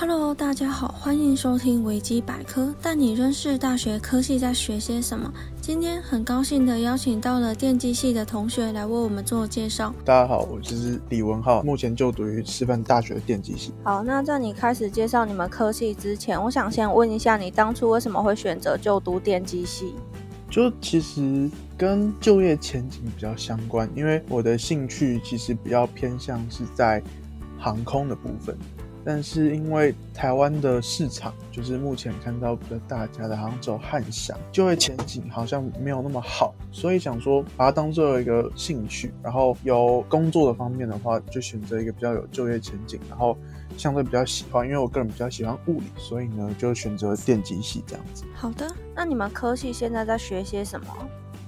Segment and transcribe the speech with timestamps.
[0.00, 5.30] Hello，大家好，欢迎收听维基百科，带你认识大学科系在学些什么。
[5.60, 9.94] 今天很高兴的邀请到了电机系的同学来为我们做介绍。
[10.02, 13.74] 大家好，我就是李文浩，目前就读于师范大学电机系。
[13.84, 19.92] 好，那在你开始介绍你们科系之前，我想先问一下，你当初为什么会选择就读电机系？
[20.48, 27.02] 就其实跟就业前景比较相关，因为我的兴趣其实比较偏向是在
[27.58, 28.56] 航空的部分。
[29.04, 43.36] 但是因为台湾的市场，就是目前看到比较大家的，好像只有汉翔，就业前景好像没有那么好，所以想说把它当做一个兴趣，然后有工作的方面的话，就选择一个比较有就业前景，然后
[43.78, 48.24] 相对比较喜欢，因为我个人比较喜欢物理，所以呢就选择电机系这样子。
[48.34, 50.86] 好的，那你们科系现在在学些什么？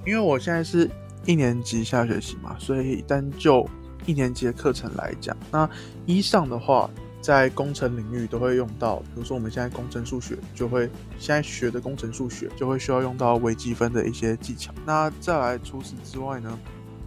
[0.07, 0.91] 因为我现在是
[1.27, 3.69] 一年级下学期嘛，所以单就
[4.07, 5.69] 一年级的课程来讲，那
[6.07, 6.89] 一上的话。
[7.23, 14.75] 在工程领域都会用到，比如说我们现在工程数学就会，现在学的工程数学就会需要用到微积分的一些技巧。
[14.85, 16.59] 那再来除此之外呢，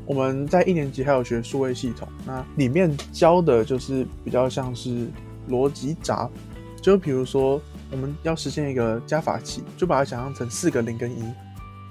[0.05, 5.07] 我们在一年级还有学数位系统，那里面教的就是比较像是
[5.49, 6.29] 逻辑闸，
[6.81, 11.23] 就比如说我们要实现一个加法器，就把它想象成四个零跟一，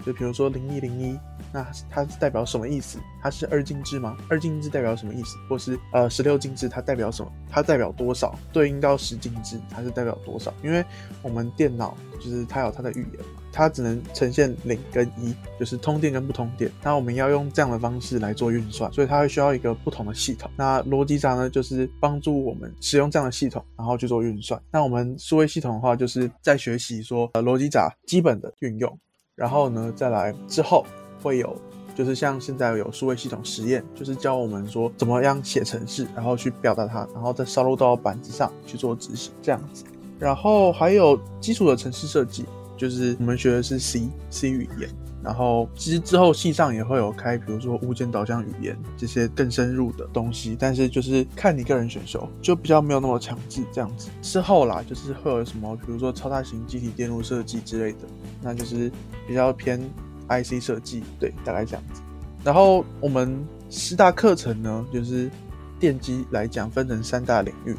[0.04, 1.18] 就比如说零一零一。
[1.52, 2.98] 那它是代表什么意思？
[3.22, 4.16] 它是二进制吗？
[4.28, 5.36] 二进制代表什么意思？
[5.48, 7.30] 或是呃十六进制它代表什么？
[7.48, 8.36] 它代表多少？
[8.52, 10.52] 对应到十进制它是代表多少？
[10.64, 10.84] 因为
[11.22, 16.68] 我们电脑就是它有它的语言嘛，它只能呈现零跟一，就是通电跟不通电。
[16.82, 20.50] 那我们要用这样的方式来做运算，所以它会需要一个不同的系统。
[20.56, 24.60] 那逻辑闸呢，就是帮助我们使用这样的系统，然后去做运算。
[24.72, 28.98] 那我们数位系统的话，就是在学习说呃逻辑闸基本的运用，
[29.36, 30.84] 然后呢再来之后。
[31.22, 31.56] 会有，
[31.94, 39.84] 就是像现在有数位系统实验，就是教我们说怎么样写程式，然后去表达它，然后再烧录到板子上去做执行这样子。
[40.18, 42.44] 然后还有基础的程式设计，
[42.76, 44.90] 就是我们学的是 C C 语言。
[45.24, 54.10] 然后其实之后系上也会有开，比如说物件导向语言这些更深入的东西，但是就是看你个人选修，就比较没有那么强制这样子。
[54.20, 58.00] 之后啦，就是会有什么，比如说超大型机体电路设计之类的，
[58.42, 58.92] 那就是
[59.26, 59.80] 比较偏。
[60.26, 62.00] IC 设计对，大概这样子。
[62.42, 65.30] 然后我们四大课程呢，就是
[65.78, 67.76] 电机来讲分成三大领域。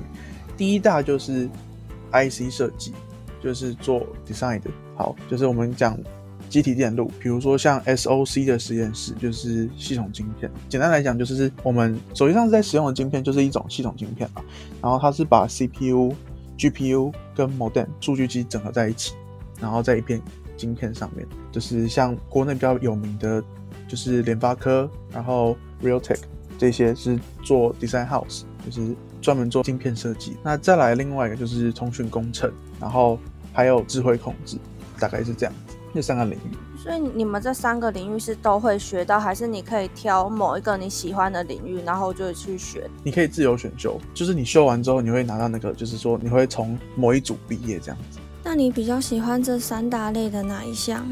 [0.56, 1.50] 第一大就是
[2.12, 2.94] IC 设计，
[3.42, 4.70] 就是做 design 的。
[4.96, 5.98] 好，就是我们讲
[6.50, 10.52] 机体电路，比如说像 SOC 的实验室，就是系统晶片。
[10.70, 14.42] 简单来讲，就是我们手机上在使用的晶片，就是一种系统晶片嘛。
[14.82, 16.14] 然后它是把 CPU、
[16.58, 19.14] GPU 跟 modem 数据机整合在一起，
[19.60, 20.22] 然后在一片。
[20.58, 23.44] 晶片上面就是像国内比较有名的，
[23.90, 26.20] 就是联发科，然后 Realtek
[26.58, 30.38] 这些是做 design house，就是专门做晶片设计。
[30.42, 33.20] 那再来另外一个就是通讯工程，然后
[33.52, 34.58] 还有智慧控制，
[34.98, 35.54] 大概是这样，
[35.96, 36.78] 这三个领域。
[36.78, 42.88] 所以你们这三个领域是都会学到，还是你可以挑某一个你喜欢的领域，然后就去学？
[43.04, 48.20] 你可以自由选修，就是你修完之后，你会拿到那个，就是说你会从某一组毕业这样子。
[48.44, 51.04] 那你比较喜欢这三大类的哪一项？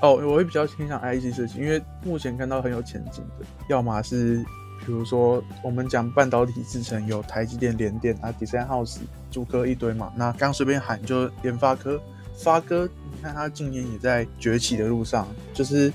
[0.00, 4.44] 哦，我会比较倾向 IC 设计，因为目前看到很有前景的，要么是
[4.84, 8.98] 比如说我们讲半导体制成有台积电、联电啊、Design House、
[9.30, 10.12] 主科一堆嘛。
[10.16, 12.00] 那刚随便喊就联发科，
[12.34, 15.92] 发哥，你看他今年也在崛起的路上，就是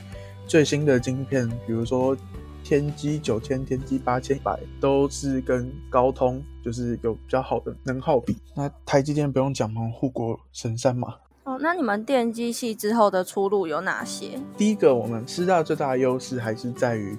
[0.48, 2.18] 最新的晶片，比如说。
[2.64, 8.36] 天玑九千、天玑八千百都是跟高通就是有比较好的能耗比。
[8.54, 11.16] 那台积电不用讲嘛，护国神山嘛。
[11.46, 14.38] 哦，那你们电机系之后的出路有哪些？
[14.58, 17.18] 第一个，我们师大最大的优势还是在于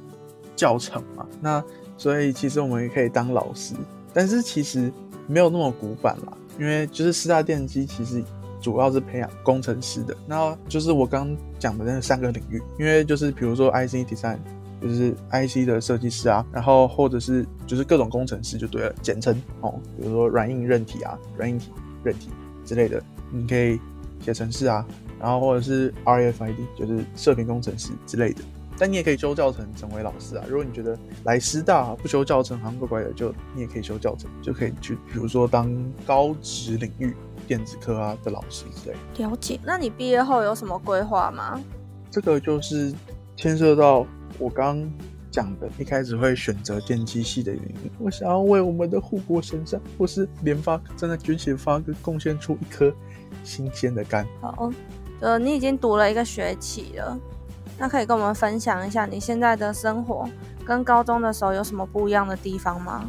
[0.54, 1.26] 教程嘛。
[1.40, 1.64] 那
[1.96, 3.74] 所以其实我们也可以当老师，
[4.12, 4.92] 但是其实
[5.26, 6.36] 没有那么古板啦。
[6.60, 8.22] 因为就是师大电机其实
[8.60, 10.16] 主要是培养工程师的。
[10.26, 14.38] 那就是我刚讲的那三个领域，因为就是比如说 IC Design。
[14.80, 21.72] 就是 IC 的设计师啊，然后或者是就是各种工程师就对了，简称哦，比如说软硬韧体啊，软硬体、
[22.04, 22.30] 韧体
[22.64, 23.02] 之类的，
[23.32, 23.80] 你可以
[24.20, 24.86] 写程式啊，
[25.18, 28.44] 然后或者是 RFID，就是射频工程师之类的。
[28.78, 30.44] 但你也可以修教程成为老师啊。
[30.48, 35.68] 如果你觉得来师大不修教程好像怪怪的，就你也可以修教程，就可以去，比如说当
[36.06, 37.12] 高职领域
[37.48, 38.96] 电子科啊的老师之类。
[39.24, 39.58] 了解。
[39.64, 41.60] 那你毕业后有什么规划吗？
[42.10, 42.94] 这个就是
[43.34, 44.06] 牵涉到。
[44.38, 44.88] 我刚
[45.32, 52.94] 讲的，一开始会选择电机系的原因，我想要为我们的护国神山或是联发正在崛起的发哥贡献出一颗
[53.42, 54.24] 新鲜的肝。
[54.40, 54.70] 好，
[55.20, 57.18] 呃，你已经读了一个学期了，
[57.78, 60.28] 那可以跟我们分享一下你现在的生活
[60.64, 63.04] 跟高中的时候有什么不一样的地方吗？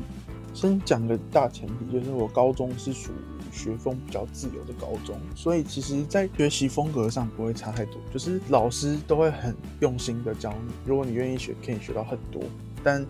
[0.52, 3.29] 先讲个大前提，就是我高中是属于
[3.60, 12.42] 学风比较自由的高中，所以其实在学习风格上不会差太多，就是老师都会很用心的教你，如果你愿意学，可以学到很多，
[12.82, 13.06] 但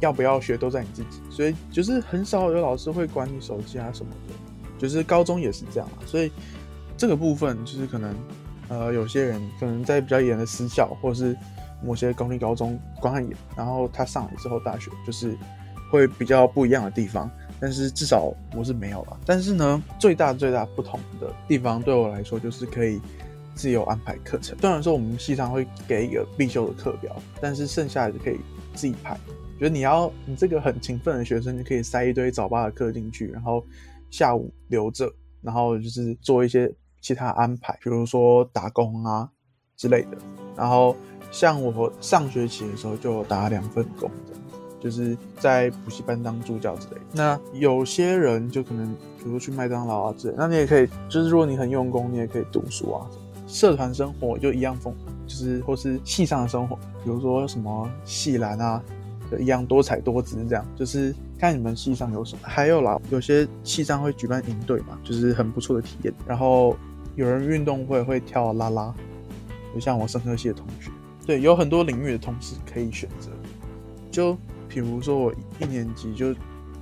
[0.00, 4.34] 要不要学都在你自己，所以就是很少有老师会管你手机啊什么的，
[4.78, 6.32] 就是高中也是这样啊，所以
[6.96, 8.14] 这个部分就是可能
[8.68, 11.36] 呃有些人可能在比较严的私校或是
[11.84, 15.36] 某些公立高中管很严，然后他上了之后大学就是
[15.90, 17.30] 会比较不一样的地方。
[17.62, 19.16] 但是至少我是没有了。
[19.24, 23.00] 但是呢，最大最大不同的地方对我来说就是可以
[23.54, 24.58] 自由安排课程。
[24.58, 28.40] 虽然说我们系上会给一个必修的课表，但是剩下的就可以
[28.74, 29.16] 自己排。
[29.60, 33.64] 觉得你要你这个很勤奋的学生，就可以塞一堆早八的课进去，然后
[34.10, 35.08] 下午留着，
[35.40, 36.68] 然后就是做一些
[37.00, 39.30] 其他安排，比如说打工啊
[39.76, 40.18] 之类的。
[40.56, 40.96] 然后
[41.30, 44.10] 像我上学期的时候就打两份工。
[44.82, 46.96] 就是在补习班当助教之类。
[47.12, 48.92] 那有些人就可能，
[49.22, 50.34] 比如去麦当劳啊之类。
[50.36, 53.06] 那你也可以，就是如果你很用功，你也可以读书啊。
[53.46, 54.92] 社团生活就一样丰，
[55.26, 56.74] 就是或是系上的生活，
[57.04, 58.82] 比如说什么系篮啊，
[59.30, 60.66] 就一样多彩多姿这样。
[60.74, 62.40] 就是看你们系上有什么。
[62.42, 66.12] 还有啦，有些系上会举办营队嘛，就是很不错的体验。
[66.26, 66.76] 然后
[67.14, 68.92] 有人运动会会跳啦啦，
[69.72, 70.90] 就像我生科系的同学，
[71.24, 73.30] 对，有很多领域的同事可以选择，
[74.10, 74.36] 就。
[74.72, 75.30] 比如说我
[75.60, 76.34] 一年级就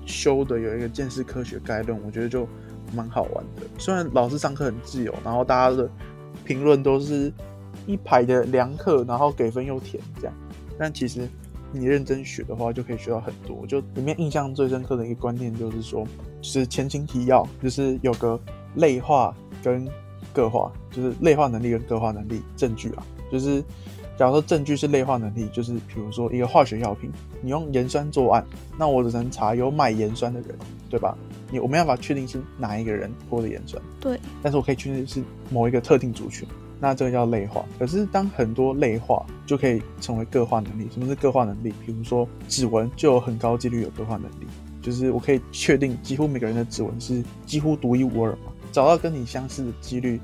[0.06, 2.46] 修的有一个见识科学概论，我觉得就
[2.94, 3.66] 蛮好玩的。
[3.78, 5.90] 虽然老师上课很自由，然后大家的
[6.44, 7.32] 评论都是
[7.86, 10.34] 一排的良课，然后给分又填这样，
[10.78, 11.28] 但其实
[11.72, 13.66] 你认真学的话，就可以学到很多。
[13.66, 16.06] 就里面印象最深刻的一个观念就是说，
[16.40, 18.40] 就是前情提要，就是有个
[18.76, 19.34] 类化
[19.64, 19.84] 跟
[20.32, 23.64] 个化，就是类化能力跟个化能力证据啊，就是。
[24.20, 28.44] 假如说证据是类化能力，就是比如说一个化学药品，你用盐酸作案，
[28.76, 30.50] 那我只能查有买盐酸的人，
[30.90, 31.16] 对吧？
[31.50, 34.20] 你我没办法确定是哪一个人泼的盐酸，对。
[34.42, 36.46] 但是我可以确定是某一个特定族群，
[36.78, 37.64] 那这个叫类化。
[37.78, 40.86] 可是当很多类化就可以成为个化能力。
[40.92, 41.72] 什么是个化能力？
[41.86, 44.46] 比如说指纹就有很高几率有个化能力，
[44.82, 50.20] 就是我可以确定几乎每个人的指纹是几乎独一无二嘛，找到跟你相似的几率。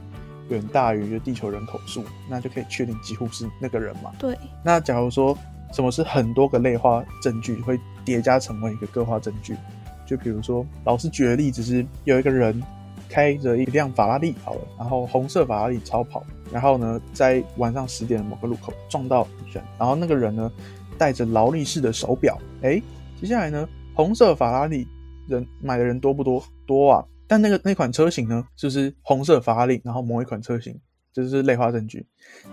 [0.48, 4.12] 远大于地球人口数，那就可以确定几乎是那个人嘛？
[4.18, 4.36] 对。
[4.64, 5.36] 那假如说
[5.72, 9.56] 什么是很多个类化证据会叠加成为一个个化证据？
[10.06, 12.62] 就比如说老师举的例子是有一个人
[13.08, 20.50] 开着一辆法拉利，好了，然后红色法拉利超跑，然后呢在晚上十点的某个路口撞到人，然后那个人呢
[20.96, 22.80] 戴着劳力士的手表，哎，
[23.20, 24.86] 接下来呢红色法拉利
[25.26, 26.42] 人买的人多不多？
[26.66, 27.04] 多啊。
[27.26, 30.78] 但那个那款车型呢，就是红色法拉利，然后某一款车型，
[31.12, 32.06] 就是类化证据，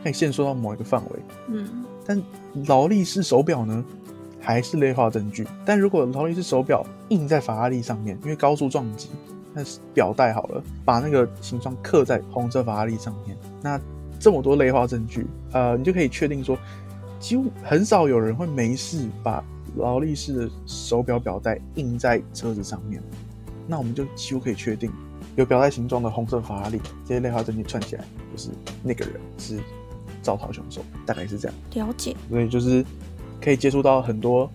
[0.03, 1.19] 可以线索到某一个范围。
[1.47, 2.21] 嗯，但
[2.67, 3.83] 劳力士手表呢，
[4.39, 5.47] 还是类化证据。
[5.65, 9.09] 但如果劳力士手表印在法拉利上面，因为高速撞击，
[9.53, 13.79] 那是表带好了，把那个形状刻在红色法拉利上面，那
[14.19, 16.57] 这么多类化证据，呃，你就可以确定说，
[17.19, 19.43] 几乎很少有人会没事把
[19.75, 23.03] 劳力士的手表表带印在车子上面。
[23.67, 24.91] 那我们就几乎可以确定，
[25.35, 28.49] 有表带形状的红色法拉利，这些类化证据串起来，就是
[28.83, 29.59] 那个人是
[30.21, 31.57] 造逃凶手，大概是这样。
[31.73, 32.15] 了解。
[32.29, 32.85] 所以就是
[33.41, 34.49] 可以接触到很多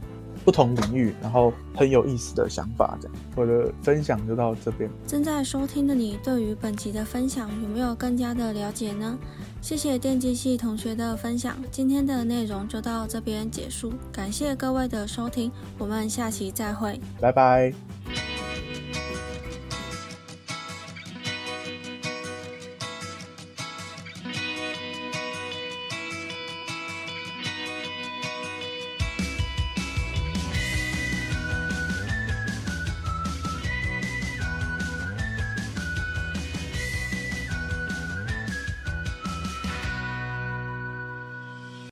[0.44, 2.98] 不同领域，然后很有意思的想法。
[3.00, 4.88] 这样，我的分享就到这边。
[5.06, 9.18] 正在收听的你，对于本集的分享有没有更加的了解呢？
[9.60, 17.97] 谢谢电机系同学的分享，今天的内容就到这边结束，感谢各位的收听，我们下期再会，拜拜。